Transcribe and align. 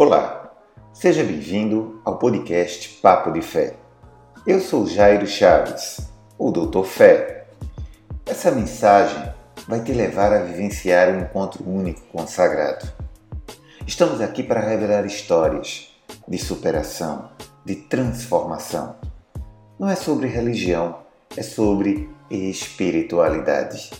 Olá, 0.00 0.52
seja 0.92 1.24
bem-vindo 1.24 2.00
ao 2.04 2.20
podcast 2.20 3.00
Papo 3.02 3.32
de 3.32 3.42
Fé. 3.42 3.74
Eu 4.46 4.60
sou 4.60 4.86
Jairo 4.86 5.26
Chaves, 5.26 6.08
o 6.38 6.52
Doutor 6.52 6.84
Fé. 6.84 7.48
Essa 8.24 8.52
mensagem 8.52 9.20
vai 9.66 9.82
te 9.82 9.92
levar 9.92 10.32
a 10.32 10.38
vivenciar 10.38 11.08
um 11.08 11.22
encontro 11.22 11.68
único 11.68 12.00
com 12.12 12.22
o 12.22 12.28
sagrado. 12.28 12.86
Estamos 13.84 14.20
aqui 14.20 14.44
para 14.44 14.60
revelar 14.60 15.04
histórias 15.04 15.92
de 16.28 16.38
superação, 16.38 17.30
de 17.64 17.74
transformação. 17.74 18.94
Não 19.80 19.90
é 19.90 19.96
sobre 19.96 20.28
religião, 20.28 21.00
é 21.36 21.42
sobre 21.42 22.08
espiritualidade. 22.30 23.90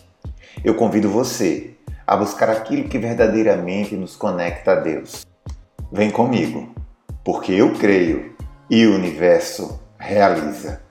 Eu 0.62 0.77
convido 0.77 1.11
você 1.11 1.75
a 2.07 2.17
buscar 2.17 2.51
aquilo 2.51 2.89
que 2.89 3.01
verdadeiramente 3.01 3.96
nos 3.96 4.15
conecta 4.15 4.71
a 4.71 4.77
Deus 4.77 5.27
Vem 5.91 6.11
comigo, 6.11 6.75
porque 7.25 7.51
eu 7.52 7.73
creio 7.73 8.37
e 8.69 8.87
o 8.87 8.95
universo 8.95 9.80
realiza. 9.98 10.83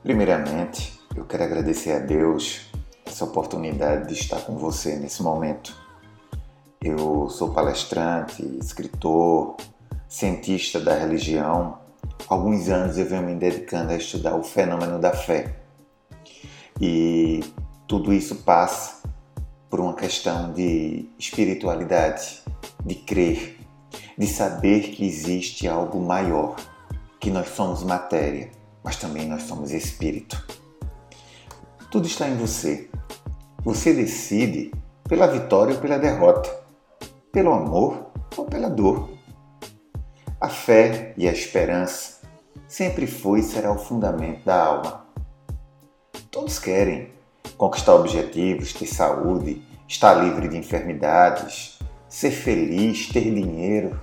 Primeiramente, 0.00 1.00
eu 1.16 1.24
quero 1.24 1.42
agradecer 1.42 1.90
a 1.90 1.98
Deus 1.98 2.70
essa 3.04 3.24
oportunidade 3.24 4.06
de 4.06 4.14
estar 4.14 4.42
com 4.42 4.56
você 4.56 4.94
nesse 4.94 5.24
momento. 5.24 5.76
Eu 6.80 7.28
sou 7.28 7.52
palestrante, 7.52 8.42
escritor, 8.60 9.56
cientista 10.08 10.78
da 10.78 10.94
religião 10.94 11.80
alguns 12.28 12.68
anos 12.68 12.96
eu 12.98 13.06
venho 13.06 13.22
me 13.22 13.34
dedicando 13.34 13.92
a 13.92 13.96
estudar 13.96 14.36
o 14.36 14.42
fenômeno 14.42 14.98
da 14.98 15.12
fé. 15.12 15.56
E 16.80 17.40
tudo 17.86 18.12
isso 18.12 18.36
passa 18.36 19.02
por 19.68 19.80
uma 19.80 19.94
questão 19.94 20.52
de 20.52 21.08
espiritualidade, 21.18 22.42
de 22.84 22.94
crer, 22.94 23.58
de 24.16 24.26
saber 24.26 24.90
que 24.90 25.06
existe 25.06 25.68
algo 25.68 26.00
maior, 26.00 26.56
que 27.20 27.30
nós 27.30 27.48
somos 27.50 27.82
matéria, 27.82 28.50
mas 28.82 28.96
também 28.96 29.28
nós 29.28 29.42
somos 29.42 29.72
espírito. 29.72 30.42
Tudo 31.90 32.06
está 32.06 32.28
em 32.28 32.36
você. 32.36 32.88
Você 33.62 33.92
decide 33.92 34.72
pela 35.08 35.26
vitória 35.26 35.74
ou 35.74 35.80
pela 35.80 35.98
derrota, 35.98 36.48
pelo 37.32 37.52
amor 37.52 38.10
ou 38.36 38.46
pela 38.46 38.70
dor. 38.70 39.09
A 40.40 40.48
fé 40.48 41.12
e 41.18 41.28
a 41.28 41.32
esperança 41.32 42.20
sempre 42.66 43.06
foi 43.06 43.40
e 43.40 43.42
será 43.42 43.70
o 43.70 43.78
fundamento 43.78 44.42
da 44.42 44.64
alma. 44.64 45.04
Todos 46.30 46.58
querem 46.58 47.10
conquistar 47.58 47.94
objetivos, 47.94 48.72
ter 48.72 48.86
saúde, 48.86 49.60
estar 49.86 50.14
livre 50.14 50.48
de 50.48 50.56
enfermidades, 50.56 51.78
ser 52.08 52.30
feliz, 52.30 53.08
ter 53.08 53.34
dinheiro. 53.34 54.00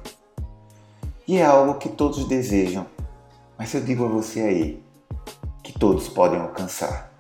E 1.28 1.38
é 1.38 1.44
algo 1.44 1.80
que 1.80 1.90
todos 1.90 2.28
desejam. 2.28 2.86
Mas 3.58 3.74
eu 3.74 3.82
digo 3.82 4.06
a 4.06 4.08
você 4.08 4.42
aí 4.42 4.84
que 5.64 5.74
todos 5.74 6.08
podem 6.08 6.40
alcançar. 6.40 7.12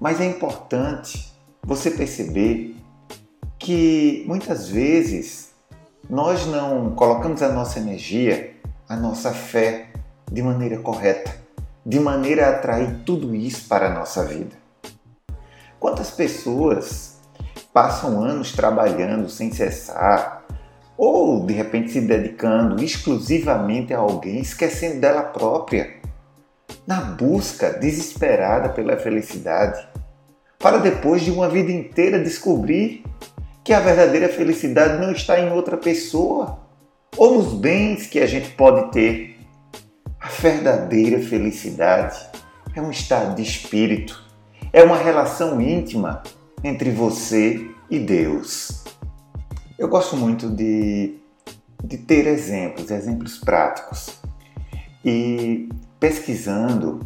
Mas 0.00 0.22
é 0.22 0.24
importante 0.24 1.30
você 1.62 1.90
perceber 1.90 2.76
que 3.58 4.24
muitas 4.26 4.70
vezes 4.70 5.47
nós 6.08 6.46
não 6.46 6.90
colocamos 6.92 7.42
a 7.42 7.50
nossa 7.50 7.78
energia, 7.78 8.54
a 8.88 8.96
nossa 8.96 9.30
fé 9.30 9.88
de 10.30 10.42
maneira 10.42 10.78
correta, 10.78 11.30
de 11.84 12.00
maneira 12.00 12.46
a 12.46 12.50
atrair 12.50 13.02
tudo 13.04 13.34
isso 13.34 13.68
para 13.68 13.88
a 13.88 13.94
nossa 13.94 14.24
vida. 14.24 14.56
Quantas 15.78 16.10
pessoas 16.10 17.18
passam 17.72 18.22
anos 18.22 18.52
trabalhando 18.52 19.28
sem 19.28 19.52
cessar 19.52 20.46
ou 20.96 21.44
de 21.44 21.52
repente 21.52 21.92
se 21.92 22.00
dedicando 22.00 22.82
exclusivamente 22.82 23.92
a 23.92 23.98
alguém, 23.98 24.40
esquecendo 24.40 25.00
dela 25.00 25.22
própria, 25.22 25.98
na 26.86 27.00
busca 27.02 27.70
desesperada 27.70 28.70
pela 28.70 28.96
felicidade, 28.96 29.86
para 30.58 30.78
depois 30.78 31.22
de 31.22 31.30
uma 31.30 31.48
vida 31.48 31.70
inteira 31.70 32.18
descobrir 32.18 33.04
que 33.68 33.74
a 33.74 33.80
verdadeira 33.80 34.30
felicidade 34.30 34.98
não 34.98 35.12
está 35.12 35.38
em 35.38 35.52
outra 35.52 35.76
pessoa 35.76 36.58
ou 37.18 37.34
nos 37.34 37.52
bens 37.52 38.06
que 38.06 38.18
a 38.18 38.26
gente 38.26 38.48
pode 38.52 38.90
ter, 38.90 39.38
a 40.18 40.26
verdadeira 40.26 41.20
felicidade 41.20 42.18
é 42.74 42.80
um 42.80 42.90
estado 42.90 43.36
de 43.36 43.42
espírito, 43.42 44.24
é 44.72 44.82
uma 44.82 44.96
relação 44.96 45.60
íntima 45.60 46.22
entre 46.64 46.90
você 46.90 47.70
e 47.90 47.98
Deus. 47.98 48.84
Eu 49.78 49.86
gosto 49.86 50.16
muito 50.16 50.48
de, 50.48 51.18
de 51.84 51.98
ter 51.98 52.26
exemplos, 52.26 52.90
exemplos 52.90 53.36
práticos. 53.36 54.18
E 55.04 55.68
pesquisando, 56.00 57.00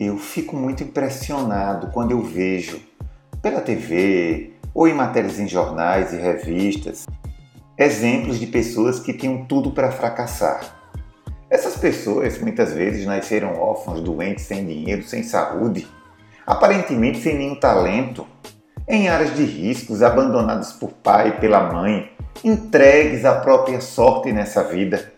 eu 0.00 0.16
fico 0.16 0.56
muito 0.56 0.82
impressionado 0.82 1.88
quando 1.88 2.12
eu 2.12 2.22
vejo 2.22 2.80
pela 3.42 3.60
TV 3.60 4.55
ou 4.76 4.86
em 4.86 4.94
matérias 4.94 5.38
em 5.38 5.48
jornais 5.48 6.12
e 6.12 6.16
revistas 6.16 7.06
exemplos 7.78 8.38
de 8.38 8.46
pessoas 8.46 9.00
que 9.00 9.12
tinham 9.12 9.44
tudo 9.44 9.70
para 9.70 9.90
fracassar 9.90 10.76
essas 11.48 11.76
pessoas 11.76 12.38
muitas 12.38 12.72
vezes 12.72 13.06
nasceram 13.06 13.54
órfãos, 13.54 14.00
doentes, 14.00 14.44
sem 14.44 14.66
dinheiro, 14.66 15.04
sem 15.04 15.22
saúde, 15.22 15.86
aparentemente 16.44 17.20
sem 17.20 17.38
nenhum 17.38 17.54
talento, 17.54 18.26
em 18.88 19.08
áreas 19.08 19.34
de 19.34 19.44
riscos, 19.44 20.02
abandonados 20.02 20.72
por 20.72 20.90
pai 20.90 21.28
e 21.28 21.40
pela 21.40 21.72
mãe, 21.72 22.10
entregues 22.42 23.24
à 23.24 23.36
própria 23.36 23.80
sorte 23.80 24.32
nessa 24.32 24.64
vida, 24.64 25.12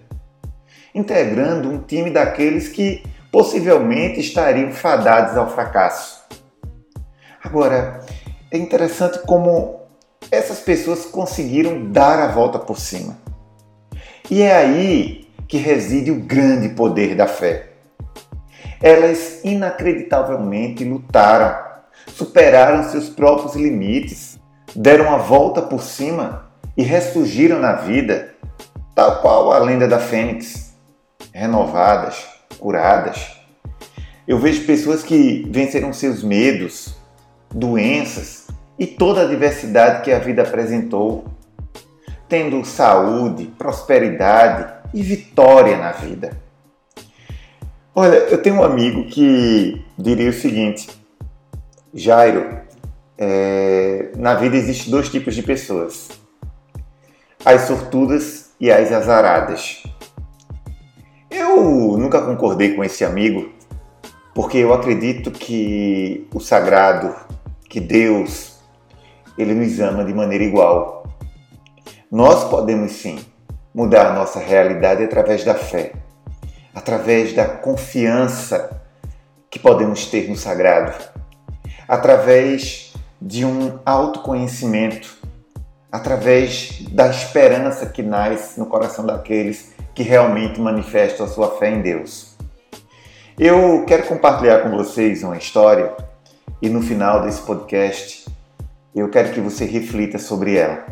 integrando 0.94 1.70
um 1.70 1.78
time 1.78 2.10
daqueles 2.10 2.68
que 2.68 3.02
possivelmente 3.32 4.20
estariam 4.20 4.70
fadados 4.70 5.36
ao 5.36 5.50
fracasso. 5.50 6.22
Agora, 7.42 8.00
é 8.50 8.56
interessante 8.56 9.20
como 9.26 9.80
essas 10.30 10.60
pessoas 10.60 11.04
conseguiram 11.06 11.90
dar 11.90 12.18
a 12.18 12.28
volta 12.28 12.58
por 12.58 12.78
cima. 12.78 13.16
E 14.30 14.42
é 14.42 14.56
aí 14.56 15.28
que 15.46 15.56
reside 15.56 16.10
o 16.10 16.20
grande 16.20 16.70
poder 16.70 17.14
da 17.14 17.26
fé. 17.26 17.70
Elas 18.80 19.40
inacreditavelmente 19.44 20.84
lutaram, 20.84 21.56
superaram 22.08 22.84
seus 22.90 23.08
próprios 23.08 23.54
limites, 23.54 24.38
deram 24.74 25.12
a 25.12 25.18
volta 25.18 25.62
por 25.62 25.82
cima 25.82 26.50
e 26.76 26.82
ressurgiram 26.82 27.58
na 27.58 27.72
vida, 27.72 28.34
tal 28.94 29.20
qual 29.20 29.52
a 29.52 29.58
lenda 29.58 29.88
da 29.88 29.98
Fênix, 29.98 30.74
renovadas, 31.32 32.26
curadas. 32.58 33.38
Eu 34.26 34.38
vejo 34.38 34.66
pessoas 34.66 35.02
que 35.02 35.46
venceram 35.50 35.92
seus 35.92 36.22
medos, 36.22 36.97
doenças 37.50 38.46
e 38.78 38.86
toda 38.86 39.22
a 39.22 39.26
diversidade 39.26 40.02
que 40.02 40.12
a 40.12 40.18
vida 40.18 40.42
apresentou, 40.42 41.24
tendo 42.28 42.64
saúde, 42.64 43.46
prosperidade 43.58 44.72
e 44.94 45.02
vitória 45.02 45.76
na 45.76 45.92
vida. 45.92 46.30
Olha, 47.94 48.16
eu 48.16 48.40
tenho 48.40 48.56
um 48.56 48.62
amigo 48.62 49.06
que 49.06 49.84
diria 49.98 50.30
o 50.30 50.32
seguinte: 50.32 50.88
Jairo, 51.92 52.60
é, 53.18 54.12
na 54.16 54.34
vida 54.34 54.56
existe 54.56 54.88
dois 54.88 55.08
tipos 55.08 55.34
de 55.34 55.42
pessoas: 55.42 56.08
as 57.44 57.62
sortudas 57.62 58.52
e 58.60 58.70
as 58.70 58.92
azaradas. 58.92 59.82
Eu 61.28 61.96
nunca 61.98 62.22
concordei 62.22 62.74
com 62.74 62.84
esse 62.84 63.04
amigo, 63.04 63.50
porque 64.34 64.58
eu 64.58 64.72
acredito 64.72 65.32
que 65.32 66.26
o 66.32 66.38
sagrado, 66.38 67.14
que 67.68 67.80
Deus, 67.80 68.58
ele 69.36 69.54
nos 69.54 69.78
ama 69.78 70.04
de 70.04 70.14
maneira 70.14 70.44
igual. 70.44 71.04
Nós 72.10 72.44
podemos 72.44 72.92
sim 72.92 73.18
mudar 73.74 74.14
nossa 74.14 74.40
realidade 74.40 75.04
através 75.04 75.44
da 75.44 75.54
fé, 75.54 75.92
através 76.74 77.34
da 77.34 77.46
confiança 77.46 78.82
que 79.50 79.58
podemos 79.58 80.06
ter 80.06 80.28
no 80.28 80.36
sagrado, 80.36 80.92
através 81.86 82.94
de 83.20 83.44
um 83.44 83.78
autoconhecimento, 83.84 85.18
através 85.92 86.82
da 86.90 87.08
esperança 87.08 87.86
que 87.86 88.02
nasce 88.02 88.58
no 88.58 88.66
coração 88.66 89.04
daqueles 89.04 89.74
que 89.94 90.02
realmente 90.02 90.60
manifestam 90.60 91.26
a 91.26 91.28
sua 91.28 91.58
fé 91.58 91.70
em 91.70 91.82
Deus. 91.82 92.36
Eu 93.38 93.84
quero 93.86 94.06
compartilhar 94.06 94.62
com 94.62 94.70
vocês 94.70 95.22
uma 95.22 95.36
história 95.36 95.94
e 96.60 96.68
no 96.68 96.82
final 96.82 97.22
desse 97.22 97.42
podcast 97.42 98.26
eu 98.94 99.08
quero 99.10 99.32
que 99.32 99.40
você 99.40 99.64
reflita 99.64 100.18
sobre 100.18 100.56
ela. 100.56 100.86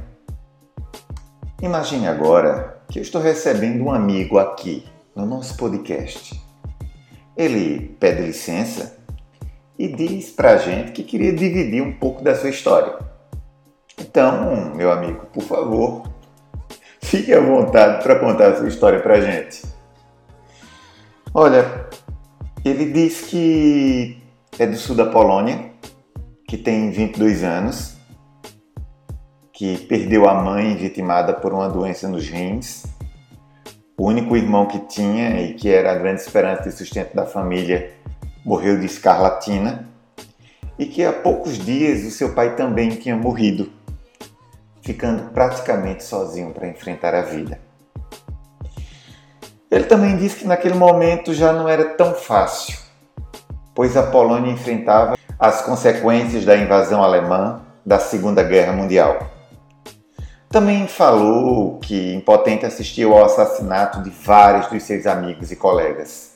Imagine 1.62 2.08
agora 2.08 2.80
que 2.88 2.98
eu 2.98 3.02
estou 3.02 3.20
recebendo 3.20 3.84
um 3.84 3.92
amigo 3.92 4.38
aqui 4.38 4.86
no 5.14 5.26
nosso 5.26 5.56
podcast 5.56 6.46
ele 7.36 7.94
pede 8.00 8.22
licença 8.22 8.96
e 9.78 9.88
diz 9.88 10.30
para 10.30 10.52
a 10.52 10.56
gente 10.56 10.92
que 10.92 11.02
queria 11.02 11.34
dividir 11.34 11.82
um 11.82 11.92
pouco 11.92 12.24
da 12.24 12.34
sua 12.34 12.48
história. 12.48 12.96
Então, 13.98 14.74
meu 14.74 14.90
amigo, 14.90 15.26
por 15.26 15.42
favor, 15.42 16.10
fique 17.02 17.32
à 17.34 17.40
vontade 17.40 18.02
para 18.02 18.18
contar 18.18 18.52
a 18.52 18.56
sua 18.56 18.68
história 18.68 19.00
para 19.00 19.16
a 19.16 19.20
gente. 19.20 19.62
Olha, 21.34 21.86
ele 22.64 22.90
diz 22.90 23.20
que 23.20 24.22
é 24.58 24.66
do 24.66 24.76
sul 24.76 24.96
da 24.96 25.06
Polônia, 25.06 25.70
que 26.48 26.56
tem 26.56 26.90
22 26.90 27.44
anos, 27.44 27.96
que 29.52 29.76
perdeu 29.86 30.28
a 30.28 30.34
mãe 30.34 30.74
vitimada 30.76 31.34
por 31.34 31.52
uma 31.52 31.68
doença 31.68 32.08
nos 32.08 32.28
rins, 32.28 32.84
o 33.98 34.06
único 34.06 34.36
irmão 34.36 34.66
que 34.66 34.78
tinha 34.80 35.40
e 35.40 35.54
que 35.54 35.68
era 35.68 35.92
a 35.92 35.94
grande 35.94 36.20
esperança 36.20 36.64
de 36.64 36.72
sustento 36.72 37.14
da 37.14 37.26
família 37.26 37.92
morreu 38.44 38.78
de 38.78 38.86
escarlatina. 38.86 39.88
E 40.78 40.84
que 40.84 41.02
há 41.02 41.12
poucos 41.12 41.58
dias 41.58 42.04
o 42.04 42.10
seu 42.10 42.34
pai 42.34 42.54
também 42.54 42.90
tinha 42.90 43.16
morrido, 43.16 43.72
ficando 44.82 45.30
praticamente 45.32 46.04
sozinho 46.04 46.52
para 46.52 46.68
enfrentar 46.68 47.14
a 47.14 47.22
vida. 47.22 47.58
Ele 49.70 49.84
também 49.84 50.18
disse 50.18 50.36
que 50.36 50.46
naquele 50.46 50.74
momento 50.74 51.32
já 51.32 51.50
não 51.50 51.66
era 51.66 51.96
tão 51.96 52.14
fácil, 52.14 52.85
pois 53.76 53.94
a 53.94 54.02
Polônia 54.04 54.50
enfrentava 54.50 55.16
as 55.38 55.60
consequências 55.60 56.46
da 56.46 56.56
invasão 56.56 57.02
alemã 57.02 57.60
da 57.84 57.98
Segunda 57.98 58.42
Guerra 58.42 58.72
Mundial. 58.72 59.30
Também 60.48 60.88
falou 60.88 61.78
que 61.80 62.14
impotente 62.14 62.64
assistiu 62.64 63.12
ao 63.12 63.26
assassinato 63.26 64.02
de 64.02 64.08
vários 64.08 64.68
dos 64.68 64.82
seus 64.82 65.06
amigos 65.06 65.52
e 65.52 65.56
colegas. 65.56 66.32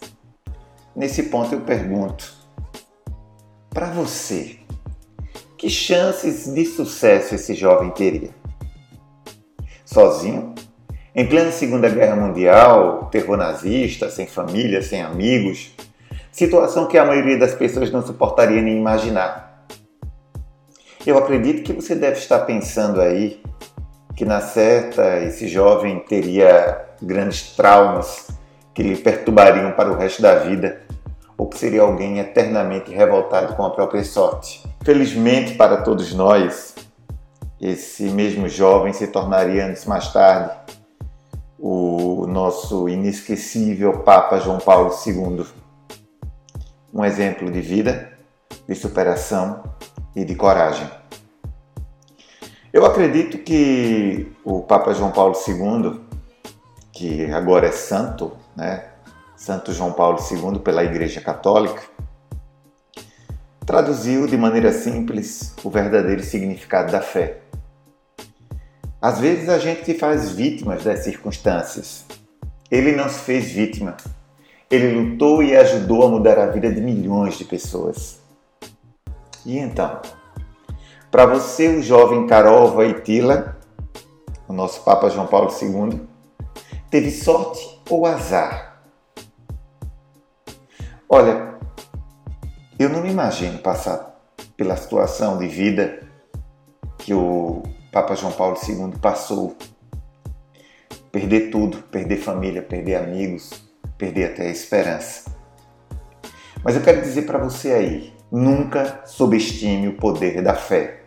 Nesse 0.94 1.24
ponto 1.24 1.54
eu 1.54 1.62
pergunto: 1.62 2.30
para 3.70 3.86
você, 3.86 4.58
que 5.56 5.70
chances 5.70 6.52
de 6.52 6.66
sucesso 6.66 7.34
esse 7.34 7.54
jovem 7.54 7.90
teria? 7.90 8.30
Sozinho? 9.86 10.54
Em 11.14 11.26
plena 11.26 11.50
Segunda 11.50 11.88
Guerra 11.88 12.16
Mundial, 12.16 13.08
terror 13.10 13.38
nazista, 13.38 14.10
sem 14.10 14.26
família, 14.26 14.82
sem 14.82 15.00
amigos, 15.00 15.74
situação 16.40 16.86
que 16.86 16.96
a 16.96 17.04
maioria 17.04 17.38
das 17.38 17.54
pessoas 17.54 17.90
não 17.90 18.00
suportaria 18.00 18.62
nem 18.62 18.78
imaginar. 18.78 19.66
Eu 21.06 21.18
acredito 21.18 21.62
que 21.62 21.72
você 21.74 21.94
deve 21.94 22.16
estar 22.16 22.40
pensando 22.40 22.98
aí 22.98 23.42
que 24.16 24.24
na 24.24 24.40
certa 24.40 25.18
esse 25.18 25.46
jovem 25.48 25.98
teria 26.00 26.86
grandes 27.02 27.54
traumas 27.54 28.28
que 28.72 28.82
lhe 28.82 28.96
perturbariam 28.96 29.72
para 29.72 29.92
o 29.92 29.96
resto 29.96 30.22
da 30.22 30.36
vida, 30.36 30.80
ou 31.36 31.46
que 31.46 31.58
seria 31.58 31.82
alguém 31.82 32.18
eternamente 32.18 32.90
revoltado 32.90 33.54
com 33.54 33.64
a 33.64 33.70
própria 33.70 34.02
sorte. 34.02 34.66
Felizmente 34.82 35.54
para 35.56 35.82
todos 35.82 36.14
nós, 36.14 36.74
esse 37.60 38.04
mesmo 38.04 38.48
jovem 38.48 38.94
se 38.94 39.06
tornaria 39.08 39.66
anos 39.66 39.84
mais 39.84 40.10
tarde 40.10 40.52
o 41.58 42.26
nosso 42.26 42.88
inesquecível 42.88 43.98
Papa 43.98 44.38
João 44.38 44.58
Paulo 44.58 44.90
II. 45.06 45.44
Um 46.92 47.04
exemplo 47.04 47.50
de 47.50 47.60
vida, 47.60 48.12
de 48.68 48.74
superação 48.74 49.62
e 50.14 50.24
de 50.24 50.34
coragem. 50.34 50.88
Eu 52.72 52.86
acredito 52.86 53.38
que 53.38 54.32
o 54.44 54.62
Papa 54.62 54.94
João 54.94 55.10
Paulo 55.10 55.34
II, 55.46 56.00
que 56.92 57.30
agora 57.32 57.66
é 57.66 57.72
santo, 57.72 58.36
né? 58.56 58.84
Santo 59.36 59.72
João 59.72 59.92
Paulo 59.92 60.18
II 60.18 60.58
pela 60.60 60.84
Igreja 60.84 61.20
Católica, 61.20 61.82
traduziu 63.64 64.26
de 64.26 64.36
maneira 64.36 64.72
simples 64.72 65.54
o 65.64 65.70
verdadeiro 65.70 66.22
significado 66.22 66.92
da 66.92 67.00
fé. 67.00 67.38
Às 69.00 69.18
vezes 69.18 69.48
a 69.48 69.58
gente 69.58 69.84
se 69.84 69.94
faz 69.94 70.30
vítimas 70.30 70.84
das 70.84 71.04
circunstâncias. 71.04 72.04
Ele 72.70 72.92
não 72.92 73.08
se 73.08 73.20
fez 73.20 73.50
vítima. 73.50 73.96
Ele 74.70 74.94
lutou 74.94 75.42
e 75.42 75.56
ajudou 75.56 76.04
a 76.04 76.08
mudar 76.08 76.38
a 76.38 76.46
vida 76.46 76.72
de 76.72 76.80
milhões 76.80 77.36
de 77.36 77.44
pessoas. 77.44 78.20
E 79.44 79.58
então? 79.58 80.00
Para 81.10 81.26
você, 81.26 81.66
o 81.68 81.82
jovem 81.82 82.26
Carol 82.28 82.70
Voitila, 82.70 83.58
o 84.46 84.52
nosso 84.52 84.84
Papa 84.84 85.10
João 85.10 85.26
Paulo 85.26 85.50
II, 85.50 86.00
teve 86.88 87.10
sorte 87.10 87.82
ou 87.90 88.06
azar? 88.06 88.84
Olha, 91.08 91.58
eu 92.78 92.88
não 92.88 93.02
me 93.02 93.10
imagino 93.10 93.58
passar 93.58 94.20
pela 94.56 94.76
situação 94.76 95.36
de 95.38 95.48
vida 95.48 96.08
que 96.96 97.12
o 97.12 97.64
Papa 97.90 98.14
João 98.14 98.30
Paulo 98.30 98.56
II 98.56 98.92
passou. 99.02 99.56
Perder 101.10 101.50
tudo, 101.50 101.78
perder 101.90 102.18
família, 102.18 102.62
perder 102.62 102.94
amigos, 102.94 103.68
perder 104.00 104.30
até 104.30 104.46
a 104.46 104.50
esperança. 104.50 105.30
Mas 106.64 106.74
eu 106.74 106.80
quero 106.80 107.02
dizer 107.02 107.22
para 107.22 107.38
você 107.38 107.70
aí, 107.72 108.12
nunca 108.32 109.02
subestime 109.04 109.88
o 109.88 109.96
poder 109.96 110.42
da 110.42 110.54
fé. 110.54 111.00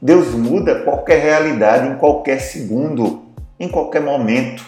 Deus 0.00 0.28
muda 0.28 0.82
qualquer 0.82 1.22
realidade 1.22 1.88
em 1.88 1.96
qualquer 1.96 2.40
segundo, 2.40 3.26
em 3.60 3.68
qualquer 3.68 4.00
momento. 4.00 4.64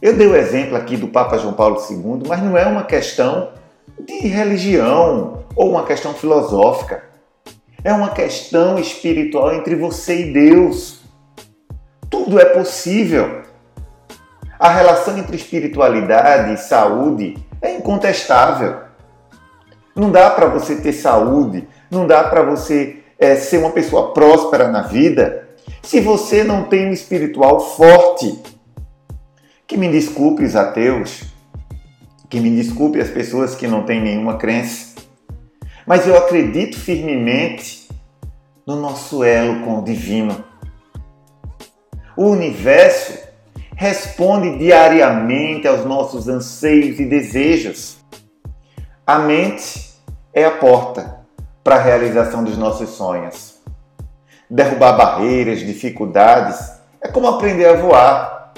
Eu 0.00 0.16
dei 0.16 0.26
o 0.26 0.36
exemplo 0.36 0.76
aqui 0.76 0.96
do 0.96 1.08
Papa 1.08 1.38
João 1.38 1.54
Paulo 1.54 1.78
II, 1.90 2.28
mas 2.28 2.42
não 2.42 2.56
é 2.56 2.66
uma 2.66 2.84
questão 2.84 3.52
de 3.98 4.28
religião 4.28 5.44
ou 5.56 5.70
uma 5.70 5.84
questão 5.84 6.12
filosófica. 6.14 7.02
É 7.82 7.92
uma 7.92 8.10
questão 8.10 8.78
espiritual 8.78 9.54
entre 9.54 9.74
você 9.74 10.26
e 10.26 10.32
Deus. 10.32 11.00
Tudo 12.10 12.38
é 12.38 12.44
possível. 12.44 13.45
A 14.58 14.70
relação 14.70 15.18
entre 15.18 15.36
espiritualidade 15.36 16.54
e 16.54 16.56
saúde 16.56 17.36
é 17.60 17.76
incontestável. 17.76 18.80
Não 19.94 20.10
dá 20.10 20.30
para 20.30 20.46
você 20.46 20.76
ter 20.76 20.92
saúde, 20.92 21.68
não 21.90 22.06
dá 22.06 22.24
para 22.24 22.42
você 22.42 23.02
é, 23.18 23.36
ser 23.36 23.58
uma 23.58 23.70
pessoa 23.70 24.12
próspera 24.12 24.68
na 24.68 24.82
vida 24.82 25.48
se 25.82 26.00
você 26.00 26.42
não 26.42 26.64
tem 26.64 26.88
um 26.88 26.92
espiritual 26.92 27.60
forte. 27.60 28.42
Que 29.66 29.76
me 29.76 29.90
desculpe 29.90 30.44
os 30.44 30.54
ateus, 30.54 31.24
que 32.30 32.40
me 32.40 32.50
desculpe 32.50 33.00
as 33.00 33.08
pessoas 33.08 33.54
que 33.54 33.66
não 33.66 33.84
têm 33.84 34.00
nenhuma 34.00 34.36
crença, 34.36 34.94
mas 35.86 36.06
eu 36.06 36.16
acredito 36.16 36.78
firmemente 36.78 37.88
no 38.66 38.76
nosso 38.76 39.24
elo 39.24 39.64
com 39.64 39.78
o 39.78 39.84
divino. 39.84 40.44
O 42.16 42.26
universo 42.26 43.25
responde 43.76 44.56
diariamente 44.56 45.68
aos 45.68 45.84
nossos 45.84 46.26
anseios 46.28 46.98
e 46.98 47.04
desejos. 47.04 47.98
A 49.06 49.18
mente 49.18 49.92
é 50.32 50.46
a 50.46 50.50
porta 50.50 51.20
para 51.62 51.76
a 51.76 51.80
realização 51.80 52.42
dos 52.42 52.56
nossos 52.56 52.88
sonhos. 52.90 53.60
Derrubar 54.48 54.96
barreiras, 54.96 55.60
dificuldades, 55.60 56.72
é 57.02 57.08
como 57.08 57.28
aprender 57.28 57.66
a 57.66 57.74
voar. 57.74 58.54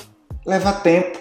Leva 0.46 0.72
tempo. 0.72 1.18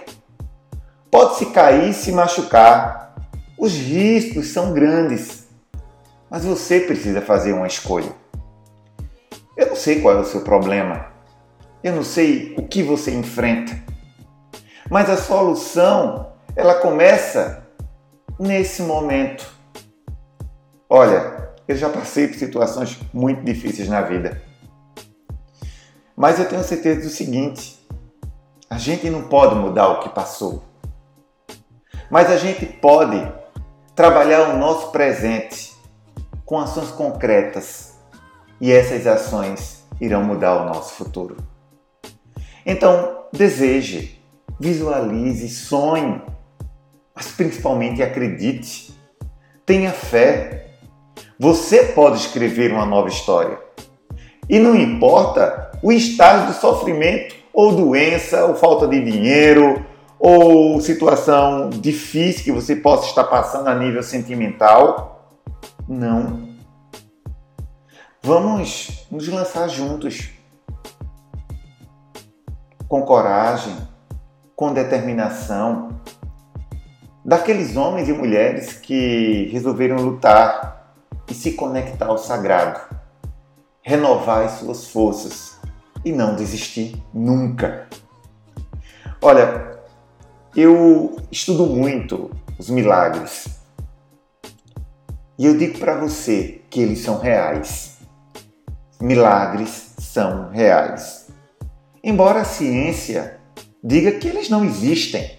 Pode 1.10 1.36
se 1.38 1.48
cair 1.48 1.90
e 1.90 1.94
se 1.94 2.12
machucar. 2.12 3.16
Os 3.58 3.74
riscos 3.74 4.50
são 4.50 4.74
grandes. 4.74 5.48
Mas 6.30 6.46
você 6.46 6.82
precisa 6.82 7.22
fazer 7.22 7.54
uma 7.54 7.66
escolha. 7.66 8.12
Eu 9.56 9.68
não 9.68 9.76
sei 9.76 10.02
qual 10.02 10.18
é 10.18 10.20
o 10.20 10.26
seu 10.26 10.42
problema. 10.42 11.17
Eu 11.88 11.96
não 11.96 12.04
sei 12.04 12.54
o 12.58 12.68
que 12.68 12.84
você 12.84 13.12
enfrenta. 13.12 13.74
Mas 14.92 15.10
a 15.10 15.16
solução, 15.16 16.34
ela 16.54 16.82
começa 16.82 17.66
nesse 18.38 18.82
momento. 18.82 19.50
Olha, 20.90 21.48
eu 21.66 21.78
já 21.78 21.88
passei 21.88 22.28
por 22.28 22.36
situações 22.36 23.00
muito 23.14 23.42
difíceis 23.42 23.88
na 23.88 24.02
vida. 24.02 24.42
Mas 26.14 26.38
eu 26.38 26.50
tenho 26.50 26.62
certeza 26.62 27.04
do 27.04 27.10
seguinte: 27.10 27.80
a 28.70 28.78
gente 28.78 29.10
não 29.10 29.30
pode 29.30 29.56
mudar 29.56 29.88
o 29.88 30.00
que 30.02 30.10
passou. 30.10 30.66
Mas 32.12 32.30
a 32.30 32.36
gente 32.36 32.66
pode 32.66 33.32
trabalhar 33.96 34.50
o 34.50 34.58
nosso 34.58 34.92
presente 34.92 35.74
com 36.44 36.60
ações 36.60 36.92
concretas 36.92 37.94
e 38.60 38.74
essas 38.74 39.08
ações 39.08 39.88
irão 40.02 40.22
mudar 40.22 40.64
o 40.64 40.66
nosso 40.66 40.94
futuro. 40.96 41.38
Então, 42.68 43.24
deseje, 43.34 44.22
visualize, 44.60 45.50
sonhe, 45.50 46.22
mas 47.16 47.32
principalmente 47.32 48.04
acredite. 48.04 48.94
Tenha 49.66 49.92
fé 49.92 50.68
você 51.40 51.84
pode 51.84 52.18
escrever 52.18 52.72
uma 52.72 52.86
nova 52.86 53.10
história. 53.10 53.60
E 54.50 54.58
não 54.58 54.76
importa 54.76 55.72
o 55.84 55.92
estágio 55.92 56.48
do 56.48 56.54
sofrimento, 56.54 57.36
ou 57.54 57.76
doença, 57.76 58.46
ou 58.46 58.56
falta 58.56 58.88
de 58.88 59.04
dinheiro, 59.04 59.86
ou 60.20 60.82
situação 60.82 61.70
difícil 61.70 62.44
que 62.44 62.52
você 62.52 62.76
possa 62.76 63.08
estar 63.08 63.26
passando 63.26 63.68
a 63.68 63.76
nível 63.76 64.02
sentimental. 64.02 65.38
Não. 65.88 66.48
Vamos 68.24 69.06
nos 69.12 69.28
lançar 69.28 69.68
juntos. 69.68 70.37
Com 72.88 73.02
coragem, 73.02 73.76
com 74.56 74.74
determinação. 74.74 76.00
Daqueles 77.24 77.76
homens 77.76 78.08
e 78.08 78.14
mulheres 78.14 78.74
que 78.74 79.50
resolveram 79.52 79.98
lutar 79.98 80.96
e 81.30 81.34
se 81.34 81.54
conectar 81.54 82.06
ao 82.06 82.18
sagrado, 82.18 82.80
renovar 83.82 84.46
as 84.46 84.54
suas 84.54 84.90
forças 84.90 85.58
e 86.06 86.12
não 86.12 86.36
desistir 86.36 87.04
nunca. 87.14 87.88
Olha, 89.22 89.78
eu 90.56 91.18
estudo 91.32 91.66
muito 91.66 92.32
os 92.58 92.70
milagres 92.70 93.58
e 95.38 95.46
eu 95.46 95.56
digo 95.56 95.78
para 95.78 95.96
você 95.96 96.62
que 96.68 96.82
eles 96.82 97.00
são 97.04 97.20
reais. 97.20 97.98
Milagres 99.00 99.94
são 100.00 100.50
reais. 100.50 101.27
Embora 102.08 102.40
a 102.40 102.46
ciência 102.46 103.38
diga 103.84 104.14
que 104.14 104.30
eles 104.30 104.48
não 104.48 104.64
existem, 104.64 105.38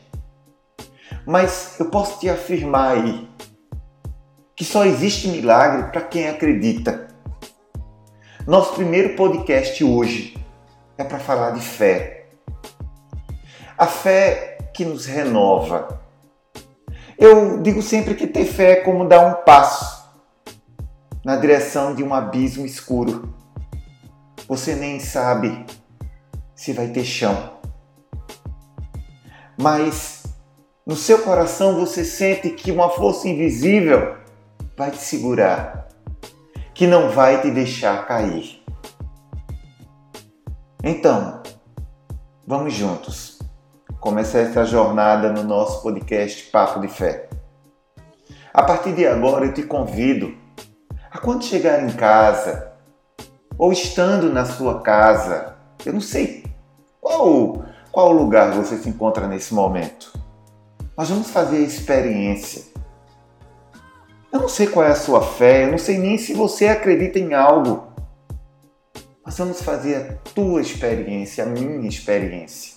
mas 1.25 1.80
eu 1.80 1.88
posso 1.88 2.20
te 2.20 2.28
afirmar 2.28 2.90
aí 2.90 3.26
que 4.54 4.66
só 4.66 4.84
existe 4.84 5.28
milagre 5.28 5.90
para 5.90 6.02
quem 6.02 6.28
acredita. 6.28 7.08
Nosso 8.46 8.75
primeiro 8.75 9.16
podcast 9.16 9.82
hoje 9.82 10.37
é 10.98 11.04
para 11.04 11.18
falar 11.18 11.52
de 11.52 11.62
fé. 11.62 12.26
A 13.78 13.87
fé 13.87 14.58
que 14.75 14.84
nos 14.84 15.06
renova. 15.06 16.02
Eu 17.16 17.62
digo 17.62 17.80
sempre 17.80 18.14
que 18.14 18.26
ter 18.26 18.44
fé 18.44 18.72
é 18.72 18.80
como 18.82 19.08
dar 19.08 19.26
um 19.26 19.42
passo 19.42 20.06
na 21.25 21.34
direção 21.37 21.94
de 21.94 22.04
um 22.04 22.12
abismo 22.12 22.66
escuro. 22.66 23.34
Você 24.46 24.75
nem 24.75 25.00
sabe 25.00 25.64
se 26.58 26.72
vai 26.72 26.88
ter 26.88 27.04
chão. 27.04 27.52
Mas 29.56 30.24
no 30.84 30.96
seu 30.96 31.22
coração 31.22 31.76
você 31.76 32.04
sente 32.04 32.50
que 32.50 32.72
uma 32.72 32.90
força 32.90 33.28
invisível 33.28 34.16
vai 34.76 34.90
te 34.90 34.98
segurar, 34.98 35.86
que 36.74 36.84
não 36.84 37.10
vai 37.10 37.40
te 37.40 37.52
deixar 37.52 38.04
cair. 38.08 38.60
Então, 40.82 41.44
vamos 42.44 42.74
juntos 42.74 43.38
começar 44.00 44.40
essa 44.40 44.64
jornada 44.64 45.32
no 45.32 45.44
nosso 45.44 45.80
podcast 45.80 46.50
Papo 46.50 46.80
de 46.80 46.88
Fé. 46.88 47.28
A 48.52 48.64
partir 48.64 48.94
de 48.94 49.06
agora 49.06 49.46
eu 49.46 49.54
te 49.54 49.62
convido 49.62 50.36
a 51.08 51.18
quando 51.18 51.44
chegar 51.44 51.84
em 51.84 51.92
casa 51.92 52.72
ou 53.56 53.72
estando 53.72 54.32
na 54.32 54.44
sua 54.44 54.82
casa, 54.82 55.56
eu 55.86 55.92
não 55.92 56.00
sei 56.00 56.48
qual 57.18 57.64
qual 57.90 58.12
lugar 58.12 58.52
você 58.52 58.76
se 58.76 58.88
encontra 58.88 59.26
nesse 59.26 59.52
momento. 59.52 60.12
Nós 60.96 61.08
vamos 61.08 61.30
fazer 61.30 61.56
a 61.56 61.60
experiência. 61.60 62.64
Eu 64.30 64.40
não 64.40 64.48
sei 64.48 64.66
qual 64.66 64.87
é 64.87 64.90
a 64.90 64.94
sua 64.94 65.22
fé, 65.22 65.64
eu 65.64 65.70
não 65.70 65.78
sei 65.78 65.98
nem 65.98 66.18
se 66.18 66.34
você 66.34 66.68
acredita 66.68 67.18
em 67.18 67.34
algo, 67.34 67.88
nós 69.25 69.37
vamos 69.37 69.62
fazer 69.62 69.96
a 69.96 70.12
tua 70.32 70.60
experiência, 70.60 71.44
a 71.44 71.46
minha 71.46 71.88
experiência, 71.88 72.76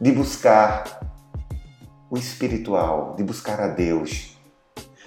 de 0.00 0.12
buscar 0.12 1.00
o 2.08 2.16
espiritual, 2.16 3.14
de 3.16 3.24
buscar 3.24 3.60
a 3.60 3.68
Deus, 3.68 4.38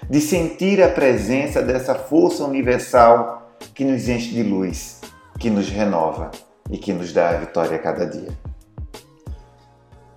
de 0.09 0.19
sentir 0.19 0.83
a 0.83 0.89
presença 0.89 1.61
dessa 1.61 1.95
força 1.95 2.43
universal 2.43 3.55
que 3.73 3.85
nos 3.85 4.09
enche 4.09 4.33
de 4.33 4.43
luz, 4.43 4.99
que 5.39 5.49
nos 5.49 5.69
renova 5.69 6.31
e 6.69 6.77
que 6.77 6.93
nos 6.93 7.11
dá 7.11 7.29
a 7.29 7.37
vitória 7.37 7.75
a 7.75 7.79
cada 7.79 8.05
dia. 8.05 8.29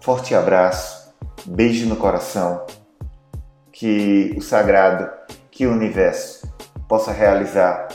Forte 0.00 0.34
abraço, 0.34 1.14
beijo 1.46 1.88
no 1.88 1.96
coração, 1.96 2.66
que 3.70 4.34
o 4.36 4.40
sagrado, 4.40 5.10
que 5.50 5.66
o 5.66 5.72
universo 5.72 6.52
possa 6.88 7.12
realizar 7.12 7.88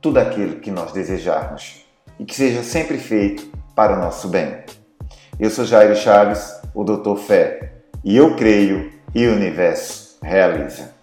tudo 0.00 0.18
aquilo 0.18 0.60
que 0.60 0.70
nós 0.70 0.92
desejarmos 0.92 1.84
e 2.18 2.24
que 2.24 2.34
seja 2.34 2.62
sempre 2.62 2.98
feito 2.98 3.50
para 3.74 3.94
o 3.94 3.98
nosso 3.98 4.28
bem. 4.28 4.64
Eu 5.38 5.50
sou 5.50 5.64
Jairo 5.64 5.94
Chaves, 5.94 6.60
o 6.74 6.84
Doutor 6.84 7.16
Fé, 7.16 7.82
e 8.04 8.16
eu 8.16 8.36
creio 8.36 8.92
e 9.14 9.26
o 9.26 9.32
universo 9.32 10.18
realiza. 10.22 10.97